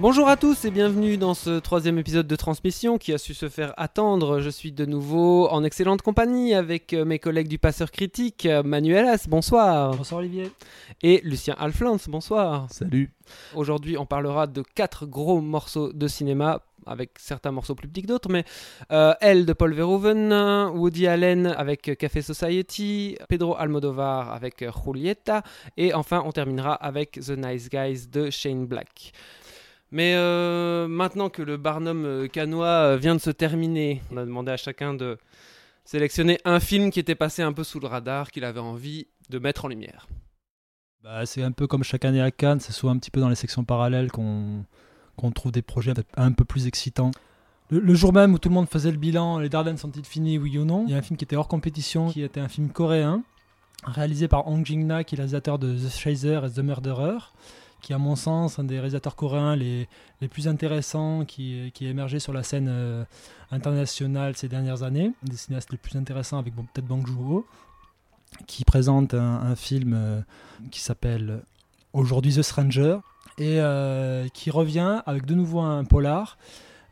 [0.00, 3.48] Bonjour à tous et bienvenue dans ce troisième épisode de Transmission qui a su se
[3.48, 4.38] faire attendre.
[4.38, 8.62] Je suis de nouveau en excellente compagnie avec euh, mes collègues du Passeur Critique, euh,
[8.62, 9.96] Manuel As, bonsoir.
[9.96, 10.52] Bonsoir Olivier.
[11.02, 12.68] Et Lucien Alflans, bonsoir.
[12.70, 13.10] Salut.
[13.56, 18.06] Aujourd'hui, on parlera de quatre gros morceaux de cinéma avec certains morceaux plus petits que
[18.06, 18.44] d'autres, mais
[18.92, 20.32] euh, Elle de Paul Verhoeven,
[20.76, 25.42] Woody Allen avec Café Society, Pedro Almodovar avec Julieta,
[25.76, 29.12] et enfin on terminera avec The Nice Guys de Shane Black.
[29.90, 34.24] Mais euh, maintenant que le Barnum euh, canois euh, vient de se terminer, on a
[34.24, 35.18] demandé à chacun de
[35.84, 39.38] sélectionner un film qui était passé un peu sous le radar, qu'il avait envie de
[39.38, 40.06] mettre en lumière.
[41.02, 43.30] Bah, c'est un peu comme chaque année à Cannes, c'est souvent un petit peu dans
[43.30, 44.66] les sections parallèles qu'on
[45.34, 47.12] trouve des projets un peu plus excitants.
[47.70, 50.58] Le, jour même où tout le monde faisait le bilan, les Dardennes sont-ils finis, oui
[50.58, 52.70] ou non Il y a un film qui était hors compétition, qui était un film
[52.70, 53.22] coréen,
[53.84, 57.18] réalisé par Hong Jin-na, qui est réalisateur de The Chaser et The Murderer,
[57.80, 59.88] qui à mon sens un des réalisateurs coréens les,
[60.20, 63.04] les plus intéressants qui, qui est émergé sur la scène euh,
[63.50, 67.46] internationale ces dernières années, des cinéastes les plus intéressants avec peut-être Bang Joon-ho,
[68.46, 70.20] qui présente un, film euh,
[70.70, 71.42] qui s'appelle
[71.92, 72.98] Aujourd'hui The Stranger
[73.38, 76.38] et euh, qui revient avec de nouveau un polar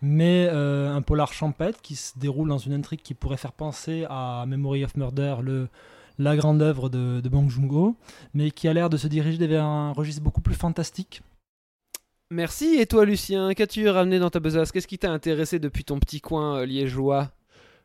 [0.03, 4.45] mais un polar champêtre qui se déroule dans une intrigue qui pourrait faire penser à
[4.47, 5.69] Memory of Murder, le,
[6.19, 7.97] la grande œuvre de, de Bong Joon-ho,
[8.35, 11.23] mais qui a l'air de se diriger vers un registre beaucoup plus fantastique.
[12.31, 14.73] Merci, et toi Lucien, qu'as-tu ramené dans ta besace?
[14.73, 17.31] Qu'est-ce qui t'a intéressé depuis ton petit coin euh, liégeois?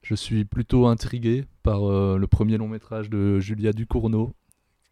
[0.02, 4.34] Je suis plutôt intrigué par euh, le premier long métrage de Julia Ducournau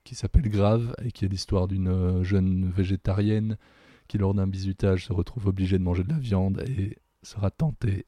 [0.04, 3.58] qui s'appelle Grave et qui est l'histoire d'une euh, jeune végétarienne
[4.08, 8.06] qui lors d'un bizutage se retrouve obligée de manger de la viande et sera tentée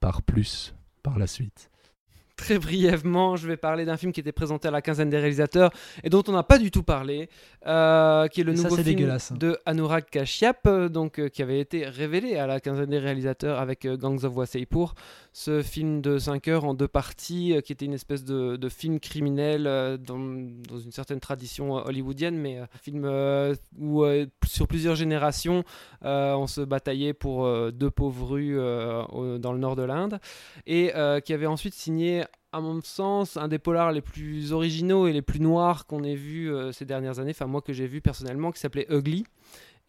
[0.00, 1.70] par plus par la suite.
[2.36, 5.70] Très brièvement, je vais parler d'un film qui était présenté à la quinzaine des réalisateurs
[6.02, 7.28] et dont on n'a pas du tout parlé,
[7.64, 9.32] euh, qui est le Et ça, nouveau film dégueulasse.
[9.32, 13.60] de Anurag Kashyap, euh, donc euh, qui avait été révélé à la quinzaine des réalisateurs
[13.60, 14.94] avec euh, Gangs of Wasseypur.
[15.32, 18.98] Ce film de 5 heures en deux parties, qui était une espèce de, de film
[19.00, 19.64] criminel
[20.04, 23.04] dans, dans une certaine tradition hollywoodienne, mais euh, film
[23.78, 24.04] où
[24.46, 25.64] sur plusieurs générations,
[26.02, 30.20] on se bataillait pour deux pauvres rues dans le nord de l'Inde,
[30.66, 30.92] et
[31.24, 35.22] qui avait ensuite signé à mon sens, un des polars les plus originaux et les
[35.22, 38.52] plus noirs qu'on ait vu euh, ces dernières années, enfin moi que j'ai vu personnellement,
[38.52, 39.24] qui s'appelait Ugly,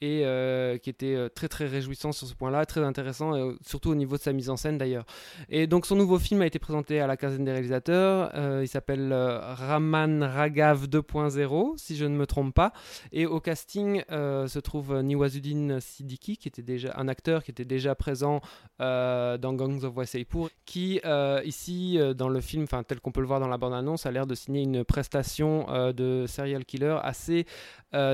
[0.01, 3.91] et euh, qui était euh, très très réjouissant sur ce point-là, très intéressant, euh, surtout
[3.91, 5.05] au niveau de sa mise en scène d'ailleurs.
[5.47, 9.13] Et donc son nouveau film a été présenté à la quinzaine des réalisateurs, il s'appelle
[9.13, 12.73] Raman Ragav 2.0, si je ne me trompe pas,
[13.11, 17.95] et au casting se trouve Niwazuddin Siddiqui, qui était déjà un acteur qui était déjà
[17.95, 18.41] présent
[18.79, 20.99] dans Gangs of Wasseypur, qui
[21.45, 24.35] ici dans le film, tel qu'on peut le voir dans la bande-annonce, a l'air de
[24.35, 27.45] signer une prestation de serial killer assez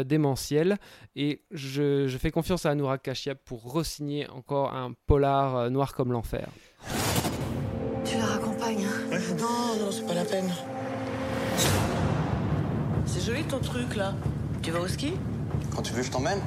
[0.06, 0.78] démentielle.
[1.16, 1.42] Et
[1.72, 6.48] je fais confiance à Anurag Kashyap pour re-signer encore un polar euh, noir comme l'enfer.
[8.04, 10.52] Tu la raccompagnes, hein Non, non, c'est pas la peine.
[13.06, 14.14] C'est joli ton truc là.
[14.62, 15.14] Tu vas au ski
[15.76, 16.40] Quand tu veux, je t'emmène.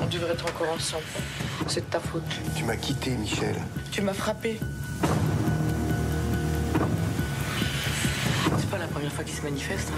[0.00, 1.04] On devrait être encore ensemble.
[1.66, 2.22] C'est de ta faute.
[2.56, 3.54] Tu m'as quitté, Michel.
[3.90, 4.58] Tu m'as frappé.
[8.58, 9.92] C'est pas la première fois qu'il se manifeste.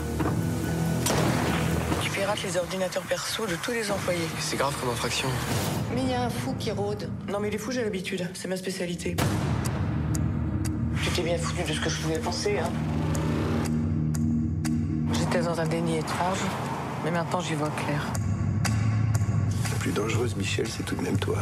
[2.42, 4.26] Les ordinateurs perso de tous les employés.
[4.40, 5.28] C'est grave comme infraction.
[5.94, 7.10] Mais il y a un fou qui rôde.
[7.28, 9.14] Non mais les fous j'ai l'habitude, c'est ma spécialité.
[11.02, 12.70] Tu t'es bien foutu de ce que je pouvais penser, hein
[15.12, 16.38] J'étais dans un déni étrange,
[17.04, 18.06] mais maintenant j'y vois clair.
[19.70, 21.38] La plus dangereuse, Michel, c'est tout de même toi.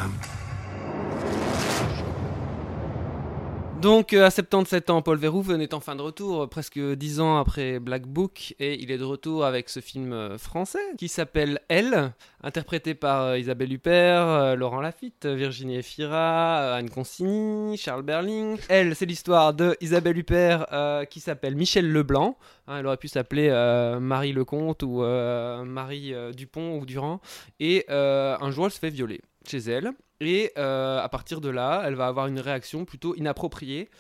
[3.83, 7.19] Donc, euh, à 77 ans, Paul Verhoeven est en fin de retour, euh, presque 10
[7.19, 11.09] ans après Black Book, et il est de retour avec ce film euh, français qui
[11.09, 12.13] s'appelle Elle,
[12.45, 18.57] interprété par Isabelle Huppert, Laurent Lafitte, Virginie Efira, Anne Consigny, Charles Berling.
[18.69, 20.67] Elle, c'est l'histoire de Isabelle Huppert
[21.11, 22.39] qui s'appelle Michel Leblanc.
[22.69, 23.51] Hein, elle aurait pu s'appeler
[24.01, 27.21] Marie Lecomte ou Marie Dupont ou Durand.
[27.59, 29.93] Et un jour, elle se fait violer chez elle.
[30.25, 33.91] Et euh, à partir de là, elle va avoir une réaction plutôt inappropriée,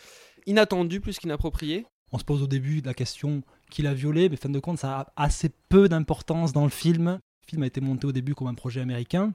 [0.47, 1.85] inattendue plus qu'inappropriée.
[2.13, 5.01] On se pose au début la question qui l'a violée, mais fin de compte, ça
[5.01, 7.19] a assez peu d'importance dans le film.
[7.47, 9.33] Le film a été monté au début comme un projet américain.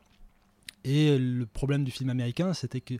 [0.85, 2.93] Et le problème du film américain, c'était que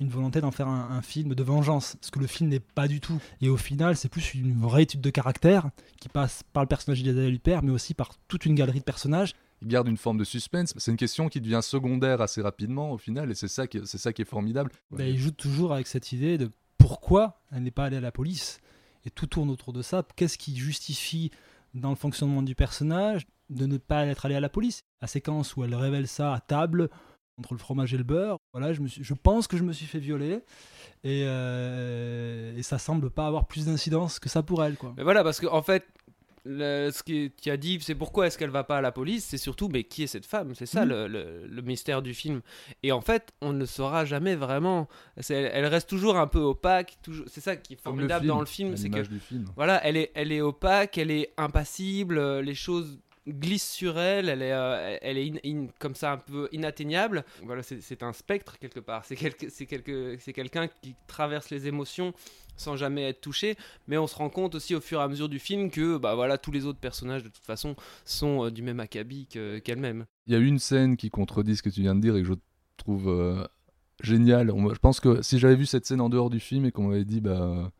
[0.00, 2.88] une volonté d'en faire un, un film de vengeance, ce que le film n'est pas
[2.88, 3.20] du tout.
[3.40, 5.70] Et au final, c'est plus une vraie étude de caractère
[6.00, 9.34] qui passe par le personnage d'Isabelle Huppert, mais aussi par toute une galerie de personnages.
[9.62, 10.74] Il garde une forme de suspense.
[10.76, 13.98] C'est une question qui devient secondaire assez rapidement au final, et c'est ça qui, c'est
[13.98, 14.70] ça qui est formidable.
[14.90, 18.12] Ben, il joue toujours avec cette idée de pourquoi elle n'est pas allée à la
[18.12, 18.60] police.
[19.04, 20.04] Et tout tourne autour de ça.
[20.16, 21.30] Qu'est-ce qui justifie
[21.74, 24.82] dans le fonctionnement du personnage de ne pas être allé à la police?
[25.00, 26.90] La séquence où elle révèle ça à table
[27.38, 29.72] entre le fromage et le beurre, voilà, je, me suis, je pense que je me
[29.72, 30.40] suis fait violer
[31.04, 34.76] et, euh, et ça semble pas avoir plus d'incidence que ça pour elle.
[34.76, 34.94] Quoi.
[34.96, 35.84] Mais voilà, parce qu'en en fait,
[36.48, 39.24] le, ce qui tu as dit, c'est pourquoi est-ce qu'elle va pas à la police
[39.24, 40.54] C'est surtout, mais qui est cette femme?
[40.54, 40.90] C'est ça Mhm.
[40.90, 42.40] le, le- le mystère du film.
[42.84, 44.88] Et en fait, on ne le saura jamais vraiment.
[45.28, 46.98] Elle, elle reste toujours un peu opaque.
[47.02, 49.44] Toujours, c'est ça qui est formidable film, dans le film, c'est que film.
[49.56, 54.28] voilà, elle est, elle est opaque, elle est impassible, euh, les choses glissent sur elle,
[54.28, 55.32] elle est, euh, elle est
[55.78, 57.24] comme ça un peu inatteignable.
[57.42, 59.04] Voilà, c'est un spectre quelque part.
[59.04, 62.12] C'est quelque- quelque- quelqu'un qui traverse les émotions
[62.56, 63.56] sans jamais être touché.
[63.88, 66.14] Mais on se rend compte aussi au fur et à mesure du film que bah
[66.14, 70.06] voilà, tous les autres personnages de toute façon sont euh, du même acabit que- qu'elle-même.
[70.26, 72.28] Il y a une scène qui contredit ce que tu viens de dire et que
[72.28, 72.34] je
[72.76, 73.46] trouve euh,
[74.02, 74.48] géniale.
[74.72, 77.04] Je pense que si j'avais vu cette scène en dehors du film et qu'on m'avait
[77.04, 77.70] dit, bah,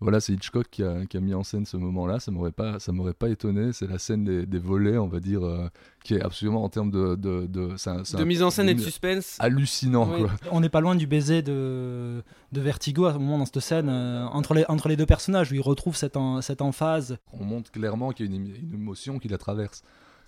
[0.00, 2.78] voilà, c'est Hitchcock qui a, qui a mis en scène ce moment-là, ça m'aurait pas,
[2.78, 3.72] ça m'aurait pas étonné.
[3.72, 5.68] C'est la scène des, des volets, on va dire, euh,
[6.04, 9.36] qui est absolument en termes de, de, un- un- mise en scène et de suspense.
[9.40, 10.20] hallucinant, Oui.
[10.20, 10.30] quoi.
[10.52, 12.22] On n'est pas loin du baiser de,
[12.52, 15.50] de Vertigo à ce moment dans cette scène euh, entre, les, entre les deux personnages
[15.50, 17.16] où ils retrouvent cette, en- cette emphase.
[17.32, 19.82] On montre clairement qu'il y a une, émo- une émotion qui la traverse.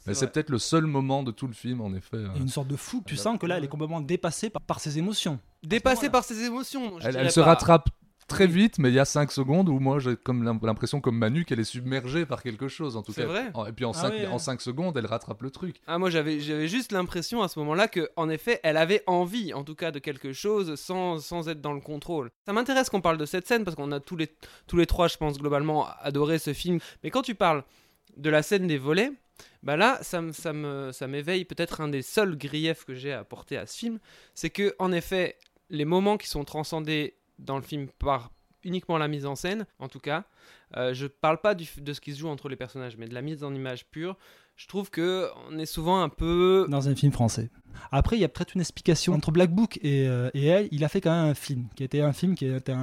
[0.07, 2.17] Mais c'est peut-être le seul moment de tout le film, en effet.
[2.17, 2.29] euh.
[2.35, 3.03] Il y a une sorte de fou.
[3.07, 5.39] Tu sens que là, elle est complètement dépassée par, par ses émotions.
[5.63, 6.99] Dépassée par ses émotions.
[6.99, 7.91] je Elle, se rattrape
[8.31, 11.19] très vite, mais il y a 5 secondes où moi j'ai comme l'im- l'impression, comme
[11.19, 13.27] Manu, qu'elle est submergée par quelque chose en tout C'est cas.
[13.29, 14.27] vrai En- Et puis en Ah 5 ouais.
[14.27, 15.77] en cinq secondes, elle rattrape le truc.
[15.87, 19.53] Ah, moi j'avais j'avais juste l'impression à ce moment-là que en effet elle avait envie
[19.53, 22.31] en tout cas de quelque chose sans, sans être dans le contrôle.
[22.47, 24.29] Ça m'intéresse qu'on parle de cette scène parce qu'on a tous les,
[24.67, 26.79] tous les trois je pense globalement adoré ce film.
[27.05, 27.65] Mais quand tu parles
[28.17, 29.13] de la scène des volets,
[29.63, 33.13] bah là ça, me- ça me- ça m'éveille peut-être un des seuls griefs que j'ai
[33.13, 33.99] à apporter à ce film.
[34.35, 35.37] C'est que en effet
[35.71, 38.31] les moments qui sont transcendés dans le film par
[38.63, 40.25] uniquement la mise en scène en tout cas,
[40.77, 43.23] euh, je parle pas de ce qui se joue entre les personnages mais de la
[43.23, 44.17] mise en image pure.
[44.57, 47.49] Je trouve que on est souvent un peu dans un film français.
[47.93, 50.69] Après, il y a peut-être une explication entre Black Book et, euh, elle.
[50.71, 52.75] Il a fait quand même un film qui était un film qui était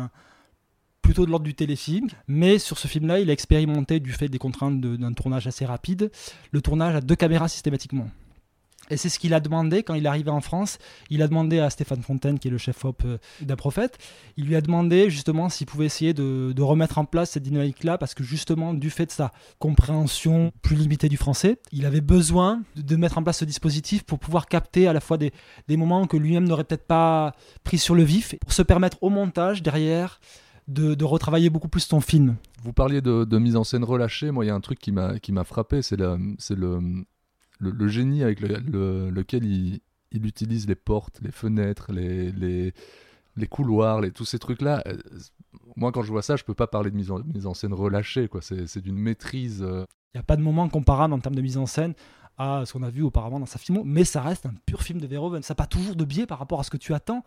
[1.04, 4.40] plutôt de l'ordre du téléfilm, mais sur ce film-là, il a expérimenté du fait des
[4.40, 6.12] contraintes d'un tournage assez rapide,
[6.52, 8.10] le tournage à deux caméras systématiquement.
[8.90, 10.78] Et c'est ce qu'il a demandé quand il est arrivé en France.
[11.10, 13.98] Il a demandé à Stéphane Fontaine, qui est le chef-op euh, d'un prophète,
[14.38, 18.14] il lui a demandé justement s'il pouvait essayer de, remettre en place cette dynamique-là, parce
[18.14, 22.96] que justement, du fait de sa compréhension plus limitée du français, il avait besoin de,
[22.96, 25.32] mettre en place ce dispositif pour pouvoir capter à la fois des,
[25.70, 29.62] moments que lui-même n'aurait peut-être pas pris sur le vif, pour se permettre au montage
[29.62, 30.20] derrière
[30.68, 32.36] de, retravailler beaucoup plus son film.
[32.64, 34.32] Vous parliez de, mise en scène relâchée.
[34.32, 36.18] Moi, il y a un truc qui m'a frappé, c'est le,
[37.60, 39.80] le, génie avec le- le- lequel il,
[40.12, 42.32] il utilise les portes, les fenêtres, les,
[43.48, 44.84] couloirs, tous ces trucs-là.
[44.88, 44.98] Euh,
[45.76, 48.28] Moi, quand je vois ça, je peux pas parler de mise en, scène relâchée.
[48.28, 48.42] quoi.
[48.42, 49.62] C'est d'une maîtrise.
[49.62, 51.94] euh, Il n'y a pas de moment comparable en termes de mise en scène
[52.40, 55.02] à ce qu'on a vu auparavant dans sa filmo, mais ça reste un pur film
[55.02, 55.42] de Verhoeven.
[55.42, 57.24] Ça n'a pas toujours de biais par rapport à ce que tu attends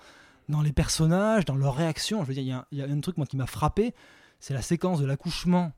[0.49, 2.23] dans les personnages, dans leurs réactions.
[2.23, 3.93] Je veux dire, il y y a un truc moi qui m'a frappé,
[4.39, 5.73] c'est la séquence de l'accouchement.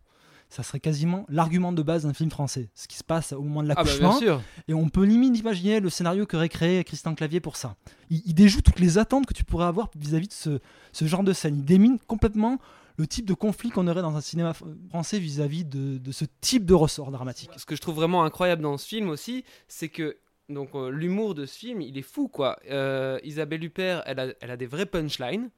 [0.52, 2.68] Ça serait quasiment l'argument de base d'un film français.
[2.74, 4.20] Ce qui se passe au moment de Ah bah l'accouchement.
[4.68, 7.76] Et on peut limite imaginer le scénario qu'aurait créé Christian Clavier pour ça.
[8.10, 10.60] Il, il déjoue toutes les attentes que tu pourrais avoir vis-à-vis de ce,
[10.92, 11.56] ce genre de scène.
[11.56, 12.58] Il démine complètement
[12.98, 14.52] le type de conflit qu'on aurait dans un cinéma
[14.90, 17.48] français vis-à-vis de, de ce type de ressort dramatique.
[17.56, 20.18] Ce que je trouve vraiment incroyable dans ce film aussi, c'est que
[20.50, 22.58] donc euh, l'humour de ce film, il est fou quoi.
[22.70, 25.48] Euh, Isabelle Huppert, elle a, elle a des vrais punchlines.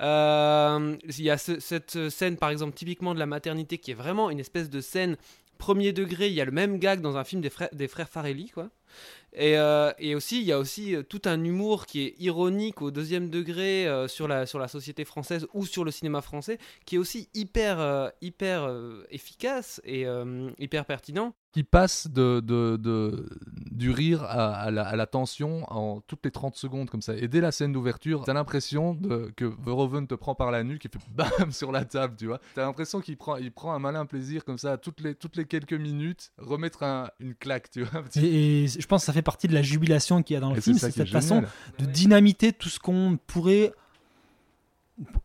[0.00, 3.94] Euh, Il y a ce- cette scène par exemple typiquement de la maternité qui est
[3.94, 5.16] vraiment une espèce de scène
[5.58, 6.28] premier degré.
[6.28, 8.70] Il y a le même gag dans un film des des frères Farelli quoi.
[9.36, 12.82] Et, euh, et aussi, il y a aussi euh, tout un humour qui est ironique
[12.82, 16.58] au deuxième degré euh, sur, la, sur la société française ou sur le cinéma français,
[16.86, 21.34] qui est aussi hyper, euh, hyper euh, efficace et euh, hyper pertinent.
[21.52, 23.28] qui passe de, de, de-
[23.72, 27.16] du rire à, à la, à la tension en toutes les 30 secondes comme ça.
[27.16, 28.96] Et dès la scène d'ouverture, t'as l'impression
[29.36, 32.40] que Verhoeven te prend par la nuque et fait bam sur la table, tu vois.
[32.54, 35.44] T'as l'impression qu'il prend, il prend un malin plaisir comme ça, toutes les, toutes les
[35.44, 38.04] quelques minutes, remettre un- une claque, tu vois.
[38.16, 40.50] Et, et je pense que ça fait partie de la jubilation qu'il y a dans
[40.50, 41.50] le Et film, c'est cette façon génial.
[41.78, 43.72] de dynamiter tout ce qu'on pourrait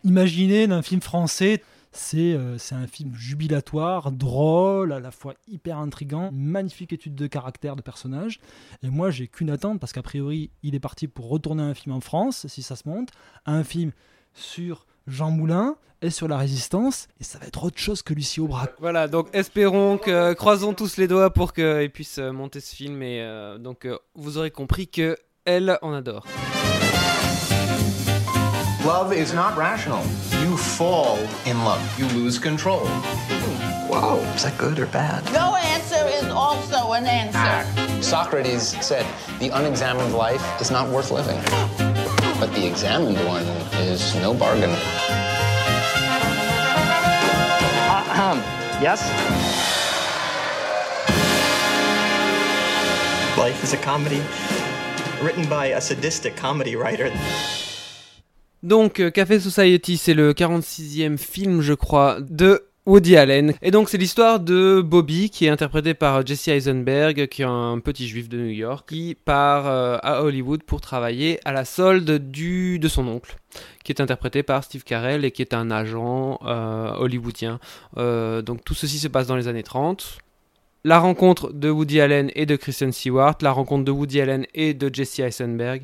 [0.04, 1.64] imaginer d'un film français.
[1.92, 7.26] C'est euh, c'est un film jubilatoire, drôle, à la fois hyper intrigant, magnifique étude de
[7.26, 8.40] caractère de personnage.
[8.84, 11.96] Et moi, j'ai qu'une attente parce qu'a priori, il est parti pour retourner un film
[11.96, 13.10] en France, si ça se monte,
[13.48, 13.92] un film
[14.36, 18.40] sur Jean Moulin et sur la résistance, et ça va être autre chose que Lucie
[18.40, 18.74] Aubrac.
[18.80, 23.02] Voilà, donc espérons que, croisons tous les doigts pour qu'il puisse euh, monter ce film.
[23.02, 26.26] Et euh, donc, euh, vous aurez compris que elle en adore.
[28.86, 30.02] Love is not rational.
[30.42, 31.82] You fall in love.
[32.00, 32.88] You lose control.
[33.90, 35.24] Wow, is that good or bad?
[35.34, 38.02] No answer is also an answer.
[38.02, 39.06] Socrates said,
[39.40, 41.40] the unexamined life is not worth living.
[42.40, 43.44] But the examined one
[43.82, 44.72] is no bargain.
[48.82, 49.02] Yes?
[53.38, 54.22] Life is a comedy
[55.24, 57.14] written by a sadistic comedy writer.
[58.62, 63.54] Donc, euh, Café Society, c'est le 46e film, je crois, de Woody Allen.
[63.62, 67.80] Et donc, c'est l'histoire de Bobby, qui est interprété par Jesse Eisenberg, qui est un
[67.80, 72.32] petit juif de New York, qui part euh, à Hollywood pour travailler à la solde
[72.32, 73.36] du, de son oncle,
[73.84, 77.60] qui est interprété par Steve Carell et qui est un agent euh, hollywoodien.
[77.98, 80.18] Euh, donc, tout ceci se passe dans les années 30.
[80.86, 84.74] La rencontre de Woody Allen et de Kristen Stewart, la rencontre de Woody Allen et
[84.74, 85.84] de Jesse Eisenberg.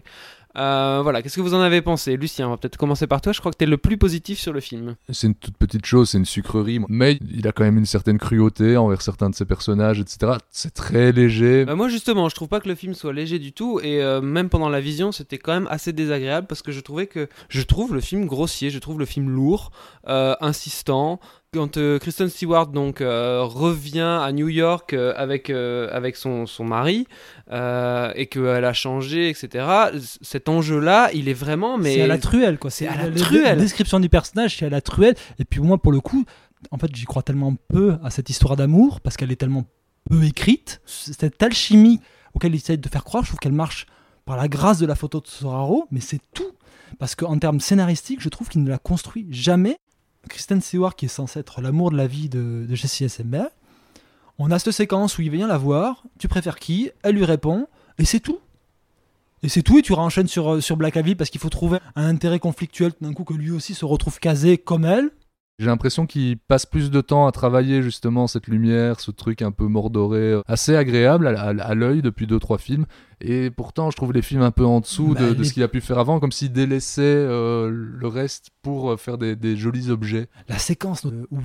[0.58, 3.34] Euh, voilà, qu'est-ce que vous en avez pensé Lucien, on va peut-être commencer par toi,
[3.34, 4.96] je crois que tu es le plus positif sur le film.
[5.10, 8.18] C'est une toute petite chose, c'est une sucrerie, mais il a quand même une certaine
[8.18, 10.34] cruauté envers certains de ses personnages, etc.
[10.50, 11.66] C'est très léger.
[11.66, 14.22] Bah, moi justement, je trouve pas que le film soit léger du tout, et euh,
[14.22, 17.62] même pendant la vision, c'était quand même assez désagréable parce que je trouvais que je
[17.62, 19.72] trouve le film grossier, je trouve le film lourd,
[20.08, 21.20] euh, insistant,
[21.56, 26.66] quand euh, Kristen Stewart donc euh, revient à New York euh, avec avec son, son
[26.66, 27.08] mari
[27.52, 29.66] et qu'elle a changé etc
[30.22, 32.70] cet enjeu là il est vraiment mais C'est à la truelle, quoi.
[32.70, 33.58] C'est à la la truelle.
[33.60, 35.16] description du personnage, c'est à la truelle.
[35.40, 36.26] Et puis moi, pour le coup,
[36.72, 39.66] en fait, j'y crois tellement peu à cette histoire d'amour parce qu'elle est tellement
[40.10, 40.82] peu écrite.
[40.86, 42.00] Cette alchimie
[42.34, 43.86] auquel il essaie de faire croire, je trouve qu'elle marche
[44.26, 46.52] par la grâce de la photo de Soraro, mais c'est tout.
[47.00, 49.78] Parce qu'en termes scénaristiques, je trouve qu'il ne la construit jamais.
[50.30, 53.50] Kristen Stewart, qui est censée être l'amour de la vie de, Jesse Eisenberg,
[54.38, 56.92] on a cette séquence où il vient la voir, tu préfères qui?
[57.04, 57.68] Elle lui répond,
[57.98, 58.40] et c'est tout.
[59.44, 62.08] Et c'est tout, et tu renchaînes sur, euh, sur Black parce qu'il faut trouver un
[62.08, 65.12] intérêt conflictuel d'un coup que lui aussi se retrouve casé comme elle.
[65.58, 69.52] J'ai l'impression qu'il passe plus de temps à travailler justement cette lumière, ce truc un
[69.52, 72.86] peu mordoré, euh, assez agréable à, à- à l'œil depuis deux trois films.
[73.22, 75.54] Et pourtant, je trouve les films un peu en dessous Bah, de, de les- ce
[75.54, 79.38] qu'il a pu faire avant, comme s'il délaissait euh, le reste pour euh, faire des,
[79.38, 80.28] des jolis objets.
[80.50, 81.40] La séquence où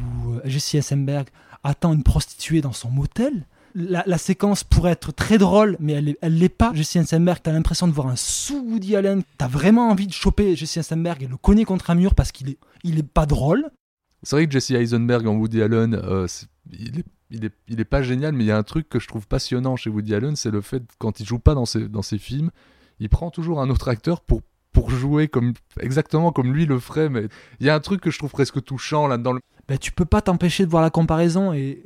[0.45, 1.29] Jesse Eisenberg
[1.63, 3.47] attend une prostituée dans son motel.
[3.77, 6.73] La, la séquence pourrait être très drôle, mais elle elle l'est pas.
[6.75, 9.23] Jesse Eisenberg, t'as l'impression de voir un sous Woody Allen.
[9.39, 12.49] T'as vraiment envie de choper Jesse Eisenberg et le cogner contre un mur parce qu'il
[12.51, 13.67] est, il est pas drôle.
[14.23, 16.27] C'est vrai que Jesse Eisenberg en Woody Allen, euh,
[16.71, 19.27] il, est, est, est pas génial, mais il y a un truc que je trouve
[19.27, 22.51] passionnant chez Woody Allen, c'est le fait quand il joue pas dans ses, films,
[22.99, 24.43] il prend toujours un autre acteur pour
[24.89, 27.27] jouer comme exactement comme lui le ferait mais
[27.59, 29.35] il y a un truc que je trouve presque touchant là dedans
[29.69, 31.53] Ben, tu peux pas t'empêcher de voir la comparaison.
[31.53, 31.83] Et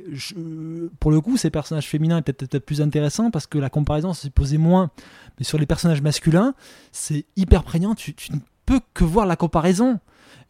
[0.99, 4.29] pour le coup, ces personnages féminins étaient peut-être plus intéressants parce que la comparaison s'est
[4.29, 4.91] posée moins.
[5.37, 6.53] Mais sur les personnages masculins,
[6.91, 7.95] c'est hyper prégnant.
[7.95, 9.99] Tu ne peux que voir la comparaison.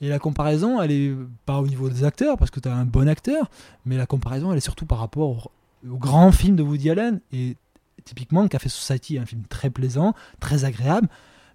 [0.01, 1.13] Et la comparaison, elle est
[1.45, 3.49] pas au niveau des acteurs parce que tu as un bon acteur,
[3.85, 5.51] mais la comparaison, elle est surtout par rapport
[5.83, 7.21] au, grand film de Woody Allen.
[7.31, 7.57] Et
[8.03, 11.07] typiquement, Café Society est un film très plaisant, très agréable,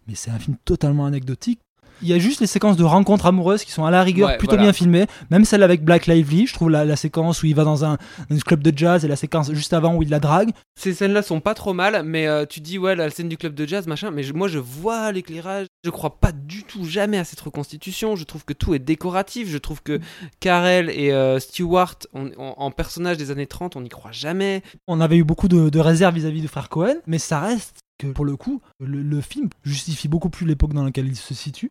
[0.07, 1.61] mais c'est un film totalement anecdotique.
[2.02, 4.38] Il y a juste les séquences de rencontres amoureuses qui sont à la rigueur Ouais,
[4.38, 4.64] plutôt voilà.
[4.64, 5.07] bien filmées.
[5.30, 7.99] Même celle avec Black Lively, je trouve la, la séquence où il va dans un,
[8.30, 10.50] un club de jazz et la séquence juste avant où il la drague.
[10.78, 13.54] Ces scènes-là sont pas trop mal, mais euh, tu dis ouais la scène du club
[13.54, 15.66] de jazz machin, mais je- moi je vois l'éclairage.
[15.85, 18.16] Je crois pas du tout jamais à cette reconstitution.
[18.16, 19.49] Je trouve que tout est décoratif.
[19.49, 19.99] Je trouve que
[20.40, 24.62] Carell et euh, Stewart on- on- en personnage des années 30, on n'y croit jamais.
[24.87, 28.07] On avait eu beaucoup de, de réserves vis-à-vis de Frère Cohen, mais ça reste que
[28.09, 31.71] pour le coup, le, le film justifie beaucoup plus l'époque dans laquelle il se situe.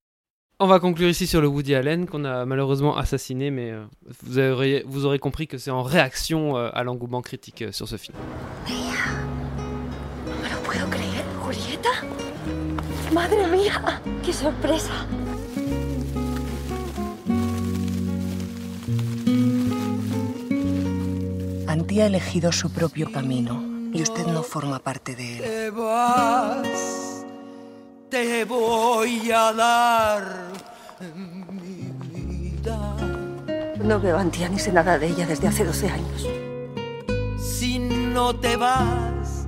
[0.62, 3.86] On va conclure ici sur le Woody Allen qu'on a malheureusement assassiné, mais euh,
[4.24, 7.88] vous, aurez, vous aurez compris que c'est en réaction euh, à l'engouement critique euh, sur
[7.88, 8.18] ce film.
[8.68, 8.76] No
[10.44, 11.90] me lo puedo creer, Julieta.
[13.14, 14.92] Madre mía, qué sorpresa.
[21.68, 23.64] Antía ha elegido su propio camino
[23.94, 25.42] y usted no forma parte de él.
[25.42, 27.26] Te vas,
[28.10, 30.24] te voy a dar
[31.16, 32.96] mi vida.
[33.84, 36.28] No veo a Antía ni sé nada de ella desde hace 12 años.
[37.38, 39.48] Si no te vas,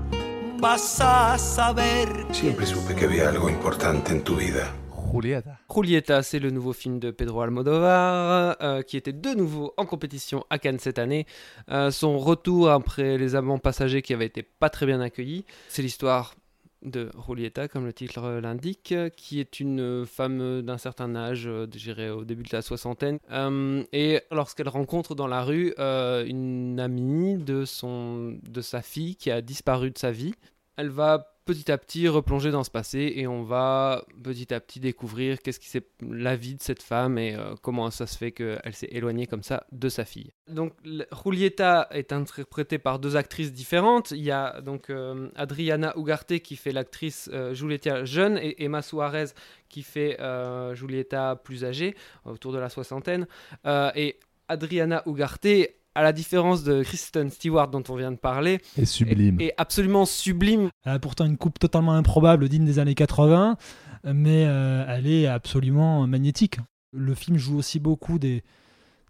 [0.60, 4.74] vas a saber Siempre supe que había algo importante en tu vida.
[4.90, 5.60] Julieta.
[5.68, 10.46] Julieta, c'est le nouveau film de Pedro Almodovar, euh, qui était de nouveau en compétition
[10.50, 11.26] à Cannes cette année.
[11.70, 15.44] Euh, son retour après Les Amants Passagers qui avait été pas très bien accueilli.
[15.68, 16.36] C'est l'histoire
[16.84, 22.12] de Julieta, comme le titre l'indique, qui est une femme d'un certain âge, euh, je
[22.12, 27.38] au début de la soixantaine, euh, et lorsqu'elle rencontre dans la rue euh, une amie
[27.38, 30.34] de, son, de sa fille qui a disparu de sa vie,
[30.78, 34.80] elle va petit à petit replonger dans ce passé et on va petit à petit
[34.80, 38.32] découvrir qu'est-ce qui c'est la vie de cette femme et euh, comment ça se fait
[38.32, 40.32] qu'elle s'est éloignée comme ça de sa fille.
[40.48, 40.74] Donc
[41.24, 44.12] Julieta est interprétée par deux actrices différentes.
[44.12, 48.82] Il y a donc euh, Adriana Ugarte qui fait l'actrice euh, Julieta jeune et Emma
[48.82, 49.28] Suarez
[49.70, 50.18] qui fait
[50.74, 51.96] Julieta plus âgée,
[52.26, 53.26] autour de la soixantaine.
[53.96, 54.20] Et
[54.50, 55.48] Adriana Ugarte
[55.96, 59.40] à la différence de Kristen Stewart dont on vient de parler, Et sublime.
[59.42, 60.70] est, est absolument sublime.
[60.86, 63.58] Elle a pourtant une coupe totalement improbable, digne des années 80,
[64.06, 66.58] mais euh, elle est absolument magnétique.
[66.94, 68.44] Le film joue aussi beaucoup des,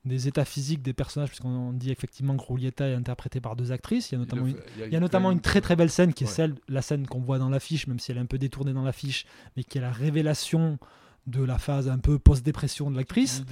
[0.06, 4.12] des états physiques des personnages, puisqu'on dit effectivement que Julieta est interprétée par deux actrices.
[4.12, 5.40] Il y a notamment, le une, fait- il y a- il y a notamment une
[5.42, 8.12] très très belle scène qui est celle, la scène qu'on voit dans l'affiche, même si
[8.12, 10.80] elle est un peu détournée dans l'affiche, mais qui est la révélation
[11.28, 13.44] de la phase un peu post-dépression de l'actrice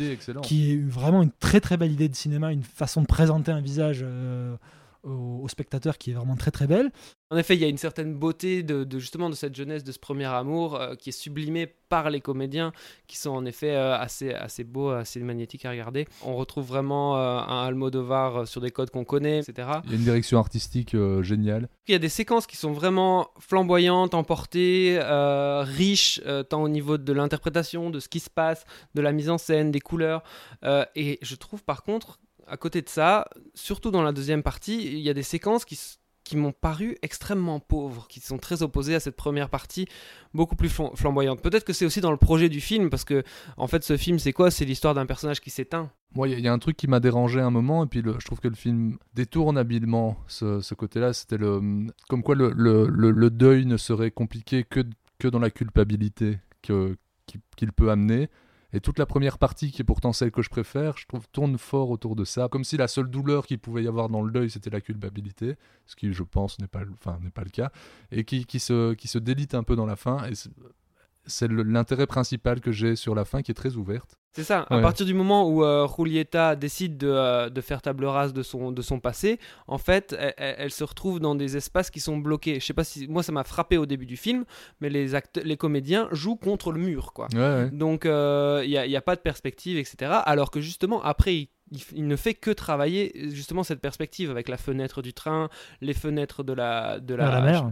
[0.42, 3.62] qui est vraiment une très très belle idée de cinéma, une façon de présenter un
[3.62, 4.56] visage euh,
[5.04, 6.92] au, au spectateur qui est vraiment très très belle.
[7.32, 9.92] En effet, il y a une certaine beauté de, de justement de cette jeunesse, de
[9.92, 12.72] ce premier amour euh, qui est sublimé par les comédiens
[13.08, 16.08] qui sont en effet euh, assez, assez beaux, assez magnétiques à regarder.
[16.26, 19.68] On retrouve vraiment euh, un Almodovar sur des codes qu'on connaît, etc.
[19.86, 21.70] Il y a une direction artistique euh, géniale.
[21.88, 26.70] Il y a des séquences qui sont vraiment flamboyantes, emportées, euh, riches, euh, tant au
[26.70, 28.66] niveau de l'interprétation, de ce qui se passe,
[28.96, 30.24] de la mise en scène, des couleurs.
[30.64, 34.84] Euh, et je trouve par contre, à côté de ça, surtout dans la deuxième partie,
[34.84, 35.80] il y a des séquences qui,
[36.24, 39.88] qui m'ont paru extrêmement pauvres, qui sont très opposées à cette première partie,
[40.34, 41.42] beaucoup plus flam- flamboyante.
[41.42, 43.24] Peut-être que c'est aussi dans le projet du film, parce que
[43.58, 44.52] en fait ce film c'est quoi?
[44.52, 45.92] C'est l'histoire d'un personnage qui s'éteint.
[46.16, 48.40] Moi, il y, a- un truc qui m'a dérangé un moment, et puis je trouve
[48.40, 51.14] que le film détourne habilement ce, côté-là.
[51.14, 51.62] C'était le,
[52.08, 54.82] comme quoi le, le- deuil ne serait compliqué que,
[55.20, 58.30] que dans la culpabilité qu'il peut amener.
[58.72, 61.58] Et toute la première partie, qui est pourtant celle que je préfère, je trouve tourne
[61.58, 64.32] fort autour de ça, comme si la seule douleur qu'il pouvait y avoir dans le
[64.32, 65.56] deuil, c'était la culpabilité,
[65.88, 67.72] ce qui, je pense, n'est pas, enfin, pas le cas,
[68.12, 70.24] et qui, qui, se, qui se délite un peu dans la fin.
[70.28, 74.19] Et c'est- l'intérêt principal que j'ai sur la fin, qui est très ouverte.
[74.34, 78.06] C'est ça, à partir du moment où euh, Julieta décide de, euh, de faire table
[78.06, 81.58] rase de son, de son passé, en fait, elle, elle- elle se retrouve dans des
[81.58, 82.60] espaces qui sont bloqués.
[82.60, 84.46] Je sais pas si, moi ça m'a frappé au début du film,
[84.82, 87.28] mais les, acteurs, les comédiens jouent contre le mur, quoi.
[87.34, 87.70] Ouais, ouais.
[87.72, 90.12] Donc euh, il n'y a, y a pas de perspective, etc.
[90.26, 94.30] Alors que justement, après, il, il f- il ne fait que travailler justement cette perspective
[94.32, 95.50] avec la fenêtre du train,
[95.82, 97.72] les fenêtres de la, de Ah, la mer.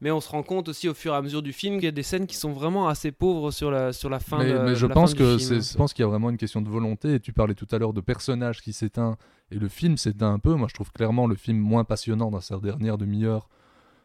[0.00, 1.88] Mais on se rend compte aussi au fur et à mesure du film qu'il y
[1.88, 4.58] a des scènes qui sont vraiment assez pauvres sur la, sur la fin mais, de
[4.58, 6.68] mais je la pense fin que je pense qu'il y a vraiment une question de
[6.68, 7.14] volonté.
[7.14, 9.16] Et tu parlais tout à l'heure de personnage qui s'éteint
[9.50, 10.54] et le film s'éteint un peu.
[10.54, 13.48] Moi, je trouve clairement le film moins passionnant dans sa dernière demi-heure.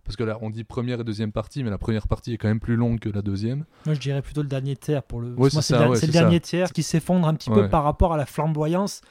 [0.03, 2.47] Parce que là, on dit première et deuxième partie, mais la première partie est quand
[2.47, 3.65] même plus longue que la deuxième.
[3.85, 5.33] Moi, je dirais plutôt le dernier tiers pour le.
[5.33, 6.23] Ouais, c'est le, ouais, c'est le c'est ça.
[6.23, 9.01] dernier tiers qui s'effondre un petit peu par rapport à la flamboyance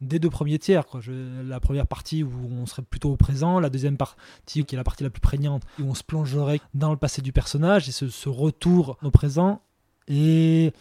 [0.00, 0.86] des deux premiers tiers.
[0.86, 1.00] Quoi.
[1.44, 4.84] La première partie où on serait plutôt au présent, la deuxième partie qui est la
[4.84, 8.08] partie la plus prégnante, où on se plongerait dans le passé du personnage et ce,
[8.08, 9.62] ce retour au présent
[10.08, 10.74] est,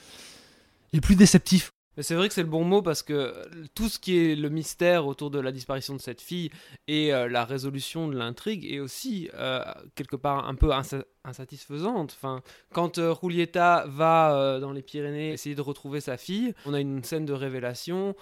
[0.94, 1.73] est plus déceptif.
[2.02, 3.34] C'est vrai que c'est le bon mot parce que
[3.76, 6.50] tout ce qui est le mystère autour de la disparition de cette fille
[6.88, 12.16] et euh, la résolution de l'intrigue est aussi euh, quelque part un peu insa- insatisfaisante.
[12.18, 16.74] Enfin, quand euh, Julieta va euh, dans les Pyrénées essayer de retrouver sa fille, on
[16.74, 18.16] a une scène de révélation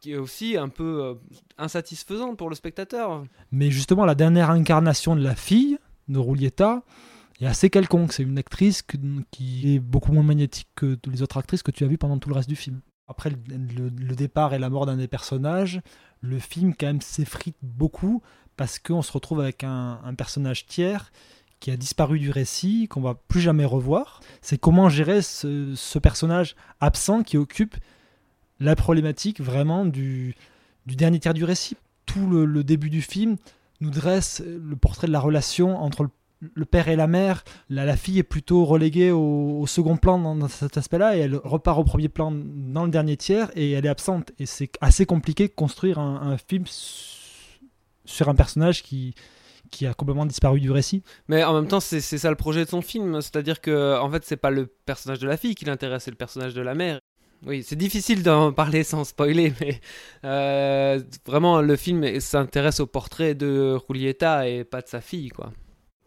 [0.00, 1.18] qui est aussi un peu
[1.58, 3.24] insatisfaisante pour le spectateur.
[3.50, 5.78] Mais justement, la dernière incarnation de la fille
[6.08, 6.82] de Julieta
[7.44, 8.12] est assez quelconque.
[8.12, 8.82] C'est une actrice
[9.30, 12.28] qui est beaucoup moins magnétique que les autres actrices que tu as vues pendant tout
[12.28, 12.80] le reste du film.
[13.08, 15.80] Après le, départ et la mort d'un des personnages,
[16.22, 18.22] le film quand même s'effrite beaucoup
[18.56, 21.12] parce qu'on se retrouve avec un, personnage tiers
[21.60, 24.20] qui a disparu du récit, qu'on va plus jamais revoir.
[24.42, 27.76] C'est comment gérer ce, personnage absent qui occupe
[28.58, 30.34] la problématique vraiment du,
[30.86, 31.76] du dernier tiers du récit.
[32.06, 33.36] Tout le, le début du film
[33.80, 37.44] nous dresse le portrait de la relation entre le, le père et la mère.
[37.68, 41.78] La, la fille est plutôt reléguée au, second plan dans, cet aspect-là et elle repart
[41.78, 44.32] au premier plan dans le dernier tiers et elle est absente.
[44.38, 46.64] Et c'est assez compliqué de construire un, film
[48.04, 49.14] sur un personnage qui,
[49.70, 51.02] qui a complètement disparu du récit.
[51.28, 54.10] Mais en même temps, c'est c'est ça le projet de son film, c'est-à-dire que en
[54.10, 56.74] fait, c'est pas le personnage de la fille qui l'intéresse, c'est le personnage de la
[56.74, 57.00] mère.
[57.44, 59.80] Oui, c'est difficile d'en parler sans spoiler, mais
[60.24, 65.52] euh, vraiment, le film s'intéresse au portrait de Julieta et pas de sa fille, quoi.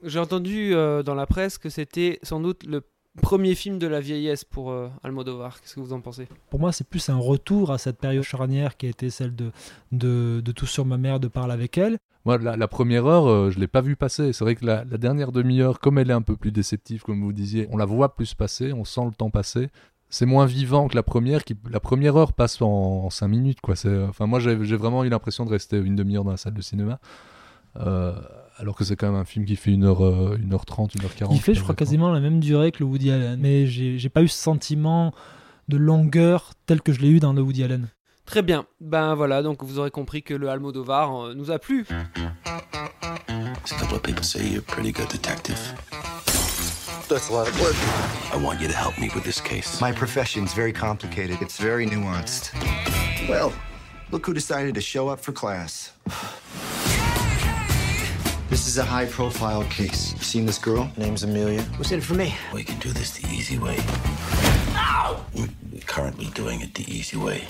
[0.04, 2.82] J'ai entendu euh, dans la presse que c'était sans doute le
[3.22, 5.60] premier film de la vieillesse pour euh, Almodovar.
[5.60, 6.28] Qu'est-ce que vous en pensez?
[6.50, 9.52] Pour moi, c'est plus un retour à cette période charnière qui a été celle de,
[9.92, 11.98] de, de Tout sur ma mère, de parler avec elle.
[12.24, 14.32] Moi, la, la première heure, euh, je l'ai pas vue passer.
[14.32, 17.22] C'est vrai que la, la dernière demi-heure, comme elle est un peu plus déceptive, comme
[17.22, 19.70] vous disiez, on la voit plus passer, on sent le temps passer.
[20.10, 21.44] C'est moins vivant que la première.
[21.44, 22.68] Qui, la première heure passe en,
[23.06, 23.76] en cinq minutes, quoi.
[24.08, 26.62] Enfin, moi, j'ai j'ai vraiment eu l'impression de rester une demi-heure dans la salle de
[26.62, 27.00] cinéma.
[27.78, 28.14] Euh,
[28.60, 31.30] alors que c'est quand même un film qui fait 1h, euh, 1h30, 1h40.
[31.32, 33.40] Il fait, je crois, quasiment la même durée que le Woody Allen.
[33.40, 35.14] Mais j'ai j'ai pas eu ce sentiment
[35.70, 37.88] de longueur tel que je l'ai eu dans le Woody Allen.
[38.26, 38.66] Très bien.
[38.82, 41.86] Ben voilà, donc vous aurez compris que le Almodovar euh, nous a plu.
[41.90, 45.60] A couple of people say you're a pretty good detective.
[47.08, 47.76] That's a lot of work.
[48.34, 49.80] I want you to help me with this case.
[49.82, 51.42] My profession's very complicated.
[51.42, 52.52] It's very nuanced.
[53.28, 53.52] Well,
[54.12, 55.92] look who decided to show up for class.
[58.50, 60.14] This is a high profile case.
[60.14, 60.92] You seen this girl?
[60.98, 61.62] Name's Amelia.
[61.78, 62.34] What's in it for me?
[62.52, 63.78] We can do this the easy way.
[65.36, 67.46] We're currently doing it the easy way.